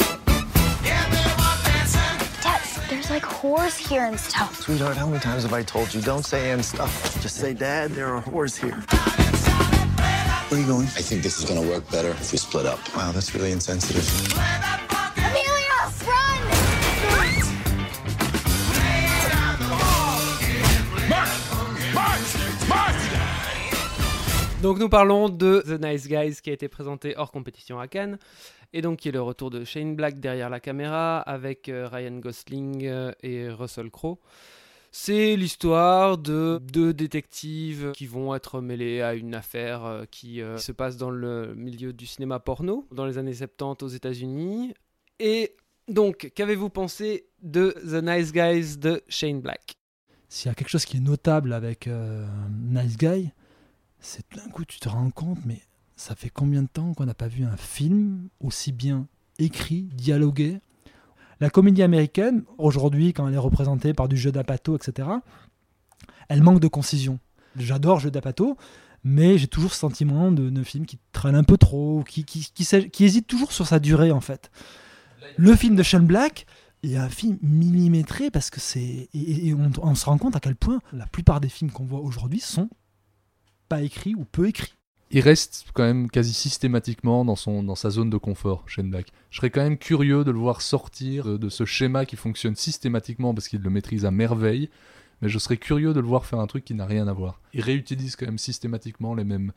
[2.44, 4.60] Dad, there's like whores here and stuff.
[4.60, 7.22] Sweetheart, how many times have I told you don't say and stuff?
[7.22, 8.76] Just say, Dad, there are whores here.
[10.50, 10.86] Where are you going?
[10.86, 12.80] I think this is gonna work better if we split up.
[12.94, 14.89] Wow, that's really insensitive.
[24.62, 28.18] Donc nous parlons de The Nice Guys qui a été présenté hors compétition à Cannes
[28.74, 32.18] et donc qui est le retour de Shane Black derrière la caméra avec euh, Ryan
[32.18, 34.18] Gosling euh, et Russell Crowe.
[34.92, 40.74] C'est l'histoire de deux détectives qui vont être mêlés à une affaire euh, qui se
[40.74, 44.74] passe dans le milieu du cinéma porno dans les années 70 aux États-Unis.
[45.20, 45.56] Et
[45.88, 49.78] donc, qu'avez-vous pensé de The Nice Guys de Shane Black?
[50.28, 53.32] S'il y a quelque chose qui est notable avec Nice Guy,
[54.00, 55.62] c'est tout d'un coup tu te rends compte, mais
[55.96, 59.08] ça fait combien de temps qu'on n'a pas vu un film aussi bien
[59.38, 60.60] écrit, dialogué?
[61.40, 65.08] La comédie américaine, aujourd'hui, quand elle est représentée par du jeu d'apato, etc.,
[66.28, 67.20] elle manque de concision.
[67.56, 68.58] J'adore jeu d'apato,
[69.04, 73.06] mais j'ai toujours ce sentiment de, de film qui traîne un peu trop, qui, qui,
[73.06, 74.52] hésite toujours sur sa durée, en fait.
[75.38, 76.46] Le film de Shane Black,
[76.84, 79.10] est un film millimétré parce que c'est.
[79.14, 82.40] Et, on se rend compte à quel point la plupart des films qu'on voit aujourd'hui
[82.40, 82.70] sont
[83.70, 84.74] pas écrits ou peu écrits.
[85.12, 88.94] il reste quand même quasi systématiquement dans, son, dans sa zone de confort, Shane.
[89.30, 92.56] Je serais quand même curieux de le voir sortir de, de ce schéma qui fonctionne
[92.56, 94.70] systématiquement parce qu'il le maîtrise à merveille,
[95.22, 97.40] mais je serais curieux de le voir faire un truc qui n'a rien à voir.
[97.54, 99.52] Il réutilise quand même systématiquement les mêmes,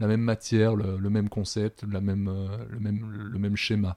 [0.00, 3.96] la même matière, le, le même concept, la même, euh, le, même, le même schéma.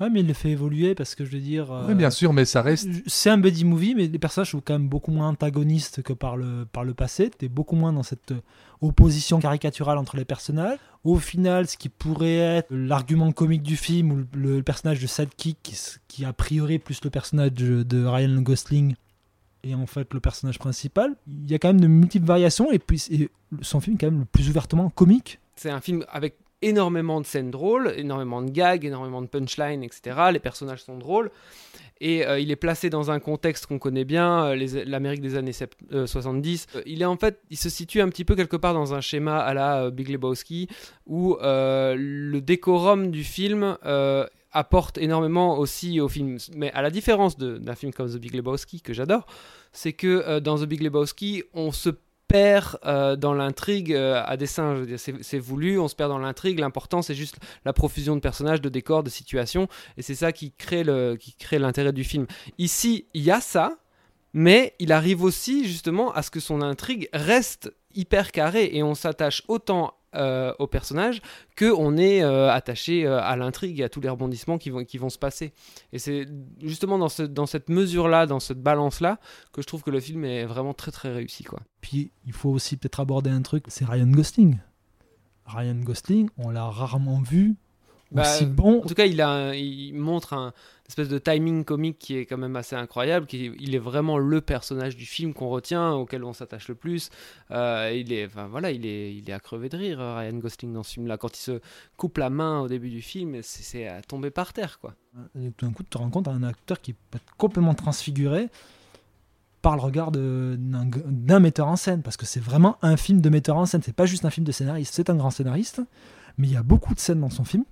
[0.00, 1.70] Ouais, mais il le fait évoluer parce que je veux dire.
[1.86, 2.88] Oui, bien sûr, mais ça reste.
[3.06, 6.36] C'est un buddy movie, mais les personnages sont quand même beaucoup moins antagonistes que par
[6.36, 7.30] le, par le passé.
[7.30, 8.40] T'es beaucoup moins dans cette euh,
[8.80, 10.78] opposition caricaturale entre les personnages.
[11.04, 15.06] Au final, ce qui pourrait être l'argument comique du film ou le, le personnage de
[15.06, 15.76] Sidekick, qui,
[16.08, 18.94] qui a priori plus le personnage de, de Ryan Gosling
[19.64, 22.78] et en fait le personnage principal, il y a quand même de multiples variations et
[22.78, 23.30] puis et
[23.60, 25.38] son film est quand même le plus ouvertement comique.
[25.56, 30.16] C'est un film avec énormément de scènes drôles, énormément de gags, énormément de punchlines, etc.
[30.32, 31.30] Les personnages sont drôles.
[32.00, 35.52] Et euh, il est placé dans un contexte qu'on connaît bien, euh, l'Amérique des années
[35.52, 36.66] sept- euh, 70.
[36.74, 39.00] Euh, il est en fait, il se situe un petit peu quelque part dans un
[39.00, 40.66] schéma à la Big Lebowski,
[41.06, 43.76] où le décorum du film
[44.50, 46.38] apporte énormément aussi au film.
[46.56, 49.26] Mais à la différence d'un film comme The Big Lebowski, que j'adore,
[49.72, 51.90] c'est que dans The Big Lebowski, on se
[52.32, 54.84] perd euh, dans l'intrigue euh, à dessein.
[54.96, 56.58] C'est voulu, on se perd dans l'intrigue.
[56.58, 59.68] L'important, c'est juste la profusion de personnages, de décors, de situations.
[59.96, 62.26] Et c'est ça qui crée le- qui crée l'intérêt du film.
[62.58, 63.76] Ici, il y a ça,
[64.32, 68.94] mais il arrive aussi justement à ce que son intrigue reste hyper carrée et on
[68.94, 71.22] s'attache autant euh, au personnage
[71.56, 74.84] que on est euh, attaché euh, à l'intrigue et à tous les rebondissements qui vont,
[74.84, 75.54] qui vont se passer.
[75.92, 76.26] Et c'est
[76.60, 79.18] justement dans, dans cette mesure-là, dans cette balance-là,
[79.52, 81.44] que je trouve que le film est vraiment très très réussi.
[81.44, 81.60] Quoi.
[81.80, 84.58] Puis il faut aussi peut-être aborder un truc, c'est Ryan Gosling.
[85.46, 87.56] Ryan Gosling, on l'a rarement vu
[88.14, 88.82] Bah, aussi bon.
[88.82, 90.52] En tout cas, il, a un- il montre un
[90.88, 93.26] espèce de timing comique qui est quand même assez incroyable.
[93.26, 97.08] Qui, il est vraiment le personnage du film qu'on retient, auquel on s'attache le plus.
[97.50, 100.36] Euh, il est, enfin voilà, il est, il est à crever de rire, euh, Ryan
[100.36, 101.16] Gosling dans ce film-là.
[101.16, 101.60] Quand il se
[101.96, 104.94] coupe la main au début du film, c'est, à tomber par terre, quoi.
[105.40, 108.48] Et tout d'un coup, tu te rends compte d'un acteur qui peut être complètement transfiguré
[109.62, 113.56] par le regard d'un metteur en scène, parce que c'est vraiment un film de metteur
[113.56, 115.80] en scène, c'est pas juste un film de scénariste, c'est un grand scénariste,
[116.36, 117.64] mais il y a beaucoup de scènes dans son film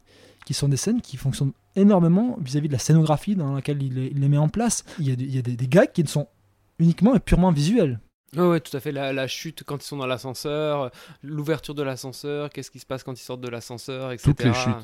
[0.44, 4.06] qui sont des scènes qui fonctionnent énormément vis-à-vis de la scénographie dans laquelle il les,
[4.06, 4.84] il les met en place.
[4.98, 6.26] Il y a, des, il y a des, des gags qui ne sont
[6.78, 8.00] uniquement et purement visuels.
[8.36, 8.92] Ouais, ouais, tout à fait.
[8.92, 13.02] La, la chute quand ils sont dans l'ascenseur, l'ouverture de l'ascenseur, qu'est-ce qui se passe
[13.02, 14.30] quand ils sortent de l'ascenseur, etc.
[14.30, 14.74] Toutes les chutes.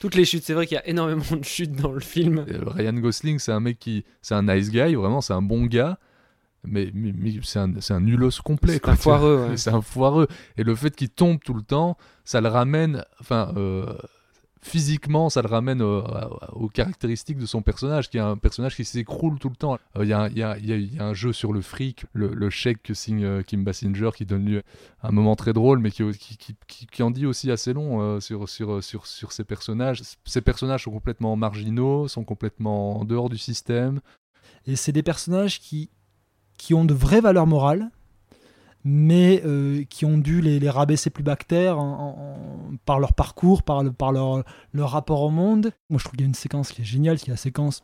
[0.00, 0.42] Toutes les chutes.
[0.44, 2.44] C'est vrai qu'il y a énormément de chutes dans le film.
[2.48, 4.04] Et, euh, Ryan Gosling, c'est un mec qui.
[4.20, 5.98] C'est un nice guy, vraiment, c'est un bon gars.
[6.64, 8.74] Mais, mais- mais c'est un, un nulos complet.
[8.74, 9.56] C'est un foireux, ouais.
[9.56, 10.26] C'est un foireux.
[10.56, 13.04] Et le fait qu'il tombe tout le temps, ça le ramène.
[13.20, 13.96] Enfin, euh,
[14.68, 16.02] physiquement, ça le ramène euh,
[16.52, 19.78] aux caractéristiques de son personnage, qui est un personnage qui s'écroule tout le temps.
[19.96, 20.56] Euh, Il y, a,
[21.00, 24.62] un- jeu sur le fric, le, chèque que signe euh, Kim Basinger, qui donne lieu
[25.00, 28.00] à un moment très drôle, mais qui, qui, qui- qui- en dit aussi assez long
[28.00, 30.02] euh, sur, sur, sur, sur ces personnages.
[30.24, 34.00] Ces personnages sont complètement marginaux, sont complètement en dehors du système.
[34.66, 35.90] Et c'est des personnages qui,
[36.58, 37.90] qui ont de vraies valeurs morales,
[38.84, 41.78] mais euh, qui ont dû les, rabaisser plus bactères
[42.84, 45.72] par leur parcours, par, le- par leur, leur rapport au monde.
[45.90, 47.82] Moi, je trouve qu'il y a une séquence qui est géniale, qui est la séquence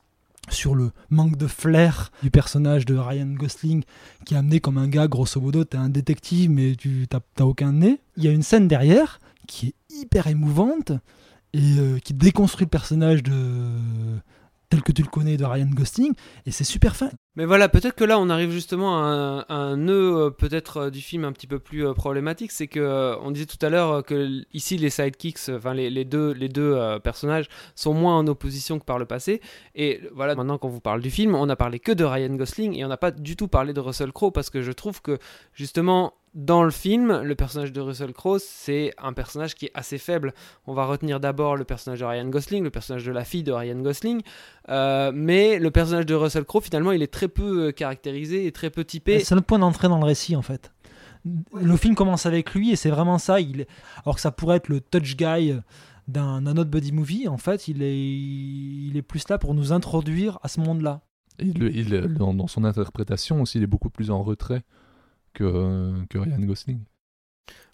[0.50, 3.82] sur le manque de flair du personnage de Ryan Gosling,
[4.26, 7.72] qui est amené comme un gars, grosso modo, t'es un détective, mais tu t'as aucun
[7.72, 7.98] nez.
[8.18, 10.92] Il y a une scène derrière qui est hyper émouvante
[11.54, 13.32] et euh, qui déconstruit le personnage de
[14.74, 16.14] tel que tu le connais de Ryan Gosling,
[16.46, 17.10] et c'est super fin.
[17.36, 21.00] Mais voilà, peut-être que là, on arrive justement à un, nœud euh, peut-être euh, du
[21.00, 24.42] film un petit peu plus euh, problématique, c'est que on disait tout à l'heure que
[24.52, 28.98] ici les sidekicks, enfin les, deux, les deux personnages sont moins en opposition que par
[28.98, 29.40] le passé.
[29.74, 32.76] Et voilà, maintenant qu'on vous parle du film, on a parlé que de Ryan Gosling
[32.76, 35.18] et on n'a pas du tout parlé de Russell Crowe parce que je trouve que
[35.52, 39.98] justement dans le film, le personnage de Russell Crowe, c'est un personnage qui est assez
[39.98, 40.34] faible.
[40.66, 43.52] On va retenir d'abord le personnage de Ryan Gosling, le personnage de la fille de
[43.52, 44.20] Ryan Gosling,
[44.68, 48.52] euh, mais le personnage de Russell Crowe, finalement, il est très peu euh, caractérisé et
[48.52, 49.20] très peu typé.
[49.20, 50.72] C'est notre point d'entrée dans le récit en fait.
[51.54, 53.40] Le film commence avec lui et c'est vraiment ça.
[53.40, 53.66] Il
[54.04, 55.54] Alors que ça pourrait être le touch guy
[56.08, 60.38] d'un autre buddy movie, en fait, il est, il est plus là pour nous introduire
[60.42, 61.00] à ce monde-là.
[61.38, 64.64] Il, dans son interprétation aussi, il est beaucoup plus en retrait
[65.34, 66.80] que, que Ryan Gosling.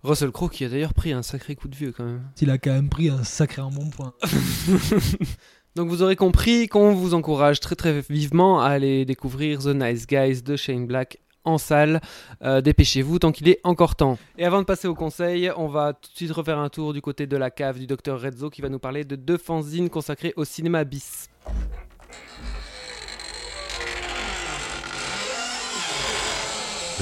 [0.02, 2.22] Russell Crowe qui a d'ailleurs pris un sacré coup de vieux quand même.
[2.40, 4.14] Il a quand même pris un sacré embonpoint.
[5.76, 10.06] Donc vous aurez compris qu'on vous encourage très très vivement à aller découvrir The Nice
[10.06, 12.00] Guys de Shane Black en salle.
[12.42, 14.18] Euh, Dépêchez-vous tant qu'il est encore temps.
[14.38, 17.00] Et avant de passer au conseil, on va tout de suite refaire un tour du
[17.02, 20.32] côté de la cave du docteur Rezzo qui va nous parler de deux fanzines consacrées
[20.36, 21.28] au cinéma bis.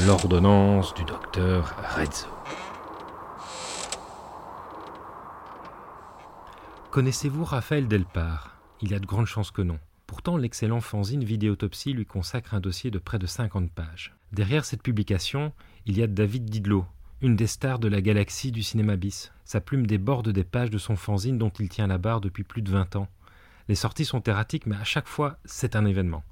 [0.07, 2.29] L'ordonnance du docteur Rezzo.
[6.91, 9.79] Connaissez-vous Raphaël Delpar Il y a de grandes chances que non.
[10.07, 14.15] Pourtant, l'excellent fanzine Vidéotopsie lui consacre un dossier de près de 50 pages.
[14.33, 15.53] Derrière cette publication,
[15.87, 16.87] il y a David Didlot,
[17.21, 19.33] une des stars de la galaxie du cinéma bis.
[19.45, 22.63] Sa plume déborde des pages de son fanzine dont il tient la barre depuis plus
[22.63, 23.09] de 20 ans.
[23.69, 26.23] Les sorties sont erratiques, mais à chaque fois, c'est un événement.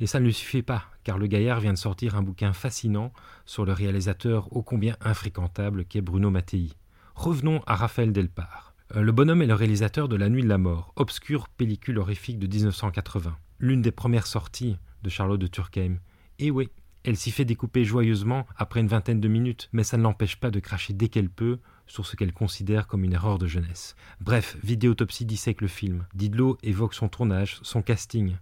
[0.00, 3.12] Et ça ne lui suffit pas, car le gaillard vient de sortir un bouquin fascinant
[3.44, 6.70] sur le réalisateur ô combien infréquentable qu'est Bruno Mattei.
[7.14, 8.74] Revenons à Raphaël Delpar.
[8.96, 12.40] Euh, Le bonhomme est le réalisateur de La Nuit de la Mort, obscure pellicule horrifique
[12.40, 15.98] de 1980, l'une des premières sorties de Charlotte de Turckheim.
[16.40, 16.70] Et oui,
[17.04, 20.50] elle s'y fait découper joyeusement après une vingtaine de minutes, mais ça ne l'empêche pas
[20.50, 23.94] de cracher dès qu'elle peut sur ce qu'elle considère comme une erreur de jeunesse.
[24.20, 26.04] Bref, Vidéotopsie dissèque le film.
[26.16, 28.34] Didlot évoque son tournage, son casting.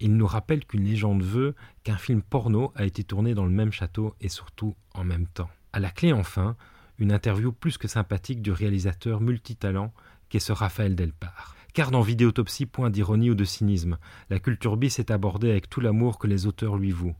[0.00, 3.72] Il nous rappelle qu'une légende veut qu'un film porno a été tourné dans le même
[3.72, 5.50] château et surtout en même temps.
[5.72, 6.56] À la clé enfin,
[6.98, 9.92] une interview plus que sympathique du réalisateur multitalent
[10.28, 11.56] qu'est ce Raphaël Delpar.
[11.74, 13.98] Car dans Vidéotopsie, point d'ironie ou de cynisme,
[14.30, 17.16] la culture bis est abordée avec tout l'amour que les auteurs lui vouent.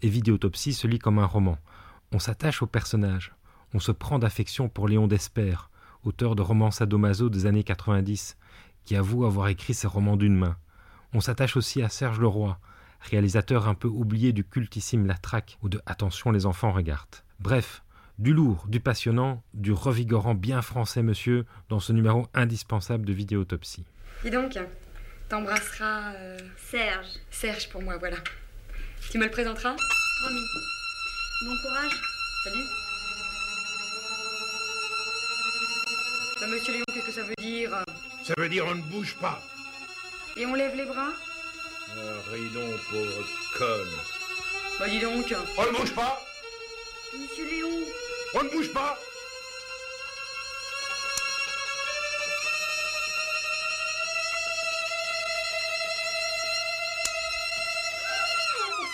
[0.00, 1.58] Et Vidéotopsie se lit comme un roman.
[2.10, 3.32] On s'attache au personnage,
[3.74, 5.54] on se prend d'affection pour Léon Desper,
[6.04, 8.36] auteur de romans sadomaso des années 90,
[8.84, 10.56] qui avoue avoir écrit ses romans d'une main.
[11.14, 12.58] On s'attache aussi à Serge Leroy,
[13.00, 17.16] réalisateur un peu oublié du cultissime La Traque ou de Attention les enfants regardent.
[17.38, 17.82] Bref,
[18.18, 23.84] du lourd, du passionnant, du revigorant bien français monsieur dans ce numéro indispensable de Vidéotopsie.
[24.24, 24.58] Dis donc,
[25.28, 27.08] t'embrasseras euh, Serge.
[27.30, 28.16] Serge pour moi, voilà.
[29.10, 29.76] Tu me le présenteras
[30.22, 30.46] Promis.
[31.44, 32.00] Bon courage.
[32.44, 32.64] Salut.
[36.40, 37.70] Bah, monsieur Léon, qu'est-ce que ça veut dire?
[38.24, 39.42] Ça veut dire on ne bouge pas.
[40.36, 41.12] Et on lève les bras
[41.90, 43.88] Ah, ris donc, pauvre conne.
[44.78, 45.34] Bah dis donc.
[45.58, 46.24] On ne bouge pas
[47.12, 47.84] Monsieur Léon.
[48.34, 48.98] On ne bouge pas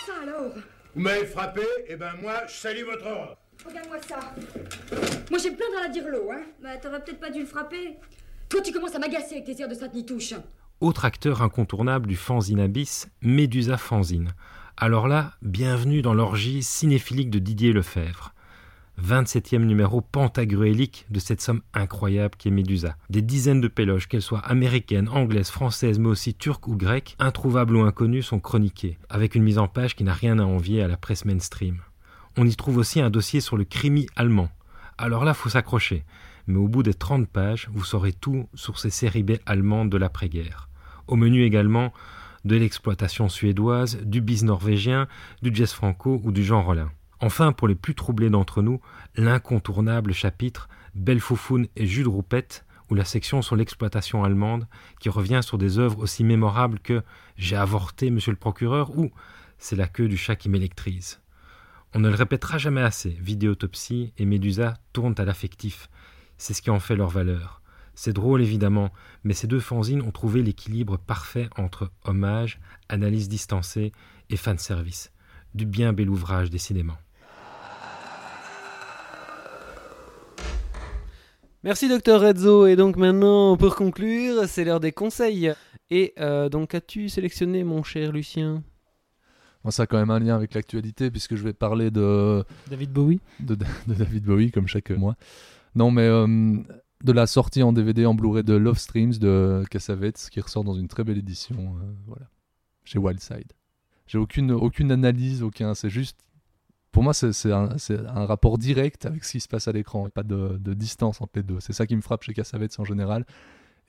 [0.05, 0.51] ça alors
[0.95, 3.37] Vous m'avez frappé, et ben moi, je salue votre ordre.
[3.65, 4.19] Regarde-moi ça.
[5.29, 6.41] Moi, j'ai me plaindre à la dirlo, hein.
[6.61, 7.97] Bah, t'aurais peut-être pas dû le frapper.
[8.47, 10.33] Toi, tu commences à m'agacer avec tes airs de sainte nitouche.
[10.81, 14.33] Autre acteur incontournable du fanzine abyss, Médusa Fanzine.
[14.77, 18.33] Alors là, bienvenue dans l'orgie cinéphilique de Didier Lefebvre.
[19.03, 22.95] 27e numéro pentagruélique de cette somme incroyable qui est Médusa.
[23.09, 27.75] Des dizaines de péloges, qu'elles soient américaines, anglaises, françaises, mais aussi turques ou grecques, introuvables
[27.75, 30.87] ou inconnues, sont chroniquées, avec une mise en page qui n'a rien à envier à
[30.87, 31.79] la presse mainstream.
[32.37, 34.47] On y trouve aussi un dossier sur le crimi allemand.
[34.97, 36.05] Alors là, faut s'accrocher.
[36.47, 39.97] Mais au bout des 30 pages, vous saurez tout sur ces séries B allemandes de
[39.97, 40.68] l'après-guerre.
[41.09, 41.91] Au menu également
[42.45, 45.07] de l'exploitation suédoise, du bis norvégien,
[45.41, 46.91] du jazz franco ou du Jean Rollin.
[47.19, 48.79] Enfin, pour les plus troublés d'entre nous,
[49.15, 54.67] l'incontournable chapitre Belle Foufoune et Jules Roupette, ou la section sur l'exploitation allemande,
[54.99, 57.01] qui revient sur des œuvres aussi mémorables que
[57.37, 59.09] J'ai avorté, monsieur le procureur ou
[59.57, 61.21] C'est la queue du chat qui m'électrise.
[61.95, 65.89] On ne le répétera jamais assez, Vidéotopsie et Médusa tournent à l'affectif.
[66.37, 67.58] C'est ce qui en fait leur valeur.
[68.01, 68.91] C'est drôle évidemment,
[69.25, 73.91] mais ces deux fanzines ont trouvé l'équilibre parfait entre hommage, analyse distancée
[74.29, 75.11] et fanservice.
[75.53, 76.95] Du bien bel ouvrage décidément.
[81.65, 82.67] Merci docteur Rezzo.
[82.67, 85.51] Et donc maintenant, pour conclure, c'est l'heure des conseils.
[85.89, 88.63] Et euh, donc, as-tu sélectionné, mon cher Lucien?
[89.65, 92.93] Bon, ça a quand même un lien avec l'actualité puisque je vais parler de David
[92.93, 93.19] Bowie.
[93.41, 95.17] de, de David Bowie comme chaque mois.
[95.75, 96.55] Non, mais euh,
[97.03, 100.73] de la sortie en DVD en Blu-ray de Love Streams de Cassavetes qui ressort dans
[100.73, 101.55] une très belle édition.
[101.57, 102.27] euh, voilà,
[102.83, 103.53] chez Wildside.
[104.07, 105.73] J'ai aucune aucune analyse, aucun.
[105.75, 106.17] C'est juste.
[106.91, 107.69] Pour moi, c'est un,
[108.07, 111.33] un rapport direct avec ce qui se passe à l'écran, pas de, de distance entre
[111.35, 111.59] les deux.
[111.59, 113.25] C'est ça qui me frappe chez Cassavetes en général,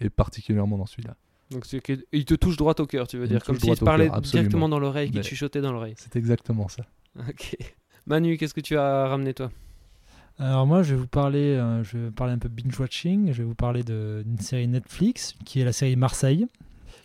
[0.00, 1.16] et particulièrement dans celui-là.
[1.50, 1.66] Donc,
[2.12, 3.84] il te touche droit au cœur, tu veux Il dire, me comme s'il droit te
[3.84, 5.94] parlait directement dans l'oreille, qu'il te chuchotait dans l'oreille.
[5.96, 6.84] C'est exactement ça.
[7.28, 7.56] Ok.
[8.06, 9.50] Manu, qu'est-ce que tu as ramené toi?
[10.42, 13.30] Alors moi, je vais vous parler, euh, je vais parler un peu binge watching.
[13.30, 16.46] Je vais vous parler d'une série Netflix qui est la série Marseille,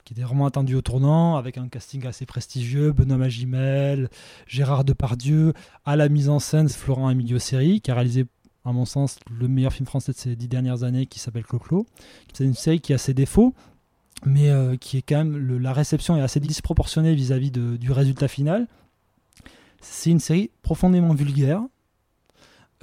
[0.05, 4.09] qui était vraiment attendue au tournant avec un casting assez prestigieux, Benoît Magimel,
[4.47, 5.51] Gérard Depardieu,
[5.83, 8.25] à la mise en scène Florent Emilio Seri, qui a réalisé
[8.63, 11.85] à mon sens le meilleur film français de ces dix dernières années, qui s'appelle Clo-Clo.
[12.31, 13.53] C'est une série qui a ses défauts,
[14.25, 18.65] mais euh, qui est quand même la réception est assez disproportionnée vis-à-vis du résultat final.
[19.81, 21.63] C'est une série profondément vulgaire.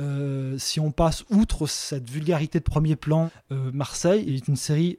[0.03, 4.99] Euh, si on passe outre cette vulgarité de premier plan, euh, Marseille est une série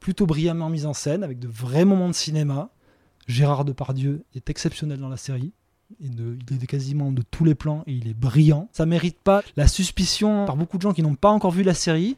[0.00, 2.70] plutôt brillamment mise en scène, avec de vrais moments de cinéma.
[3.26, 5.52] Gérard Depardieu est exceptionnel dans la série.
[6.00, 8.68] Il est quasiment de tous les plans et il est brillant.
[8.72, 11.74] Ça mérite pas la suspicion par beaucoup de gens qui n'ont pas encore vu la
[11.74, 12.16] série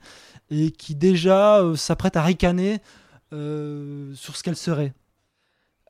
[0.50, 2.78] et qui déjà euh, s'apprêtent à ricaner
[3.33, 4.92] sur ce qu'elle serait.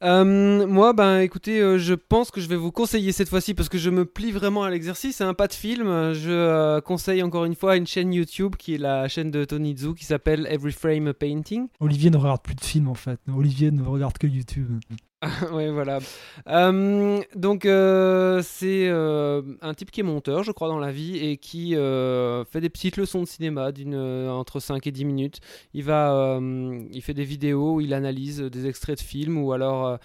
[0.02, 3.68] Euh, moi, ben écoutez, euh, je pense que je vais vous conseiller cette fois-ci parce
[3.68, 5.20] que je me plie vraiment à l'exercice.
[5.20, 6.12] Un pas de film.
[6.14, 9.76] Je euh, conseille encore une fois une chaîne YouTube qui est la chaîne de Tony
[9.76, 11.68] Zhu qui s'appelle Every Frame a Painting.
[11.80, 13.20] Olivier ne regarde plus de films en fait.
[13.34, 14.80] Olivier ne regarde que YouTube.
[15.52, 15.98] ouais, voilà.
[16.48, 21.18] Euh, donc, euh, c'est euh, un type qui est monteur, je crois, dans la vie
[21.18, 25.40] et qui fait des petites leçons de cinéma d'une entre 5 et 10 minutes.
[25.74, 29.98] Il va, il fait des vidéos où il analyse des extraits de films ou alors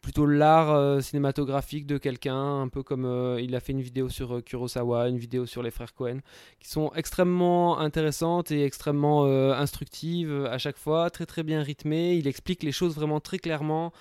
[0.00, 5.08] plutôt l'art cinématographique de quelqu'un, un peu comme il a fait une vidéo sur Kurosawa,
[5.08, 6.18] une vidéo sur les frères Cohen,
[6.60, 12.14] qui sont extrêmement intéressantes et extrêmement instructives à chaque fois, très très bien rythmées.
[12.14, 13.92] Il explique les choses vraiment très clairement.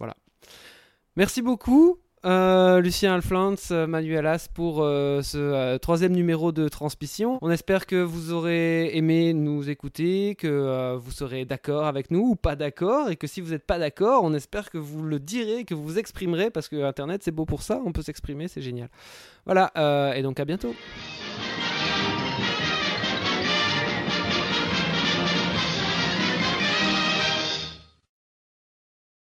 [0.00, 0.16] Voilà.
[1.14, 1.98] Merci beaucoup.
[2.26, 7.38] euh, Lucien Alflans, euh, Manuel As pour euh, ce troisième numéro de Transmission.
[7.40, 12.36] On espère que vous aurez aimé nous écouter, que vous serez d'accord avec nous ou
[12.36, 15.64] pas d'accord, et que si vous n'êtes pas d'accord, on espère que vous le direz,
[15.64, 18.62] que vous vous exprimerez, parce que Internet c'est beau pour ça, on peut s'exprimer, c'est
[18.62, 18.88] génial.
[19.46, 19.72] Voilà,
[20.16, 20.74] et donc à bientôt.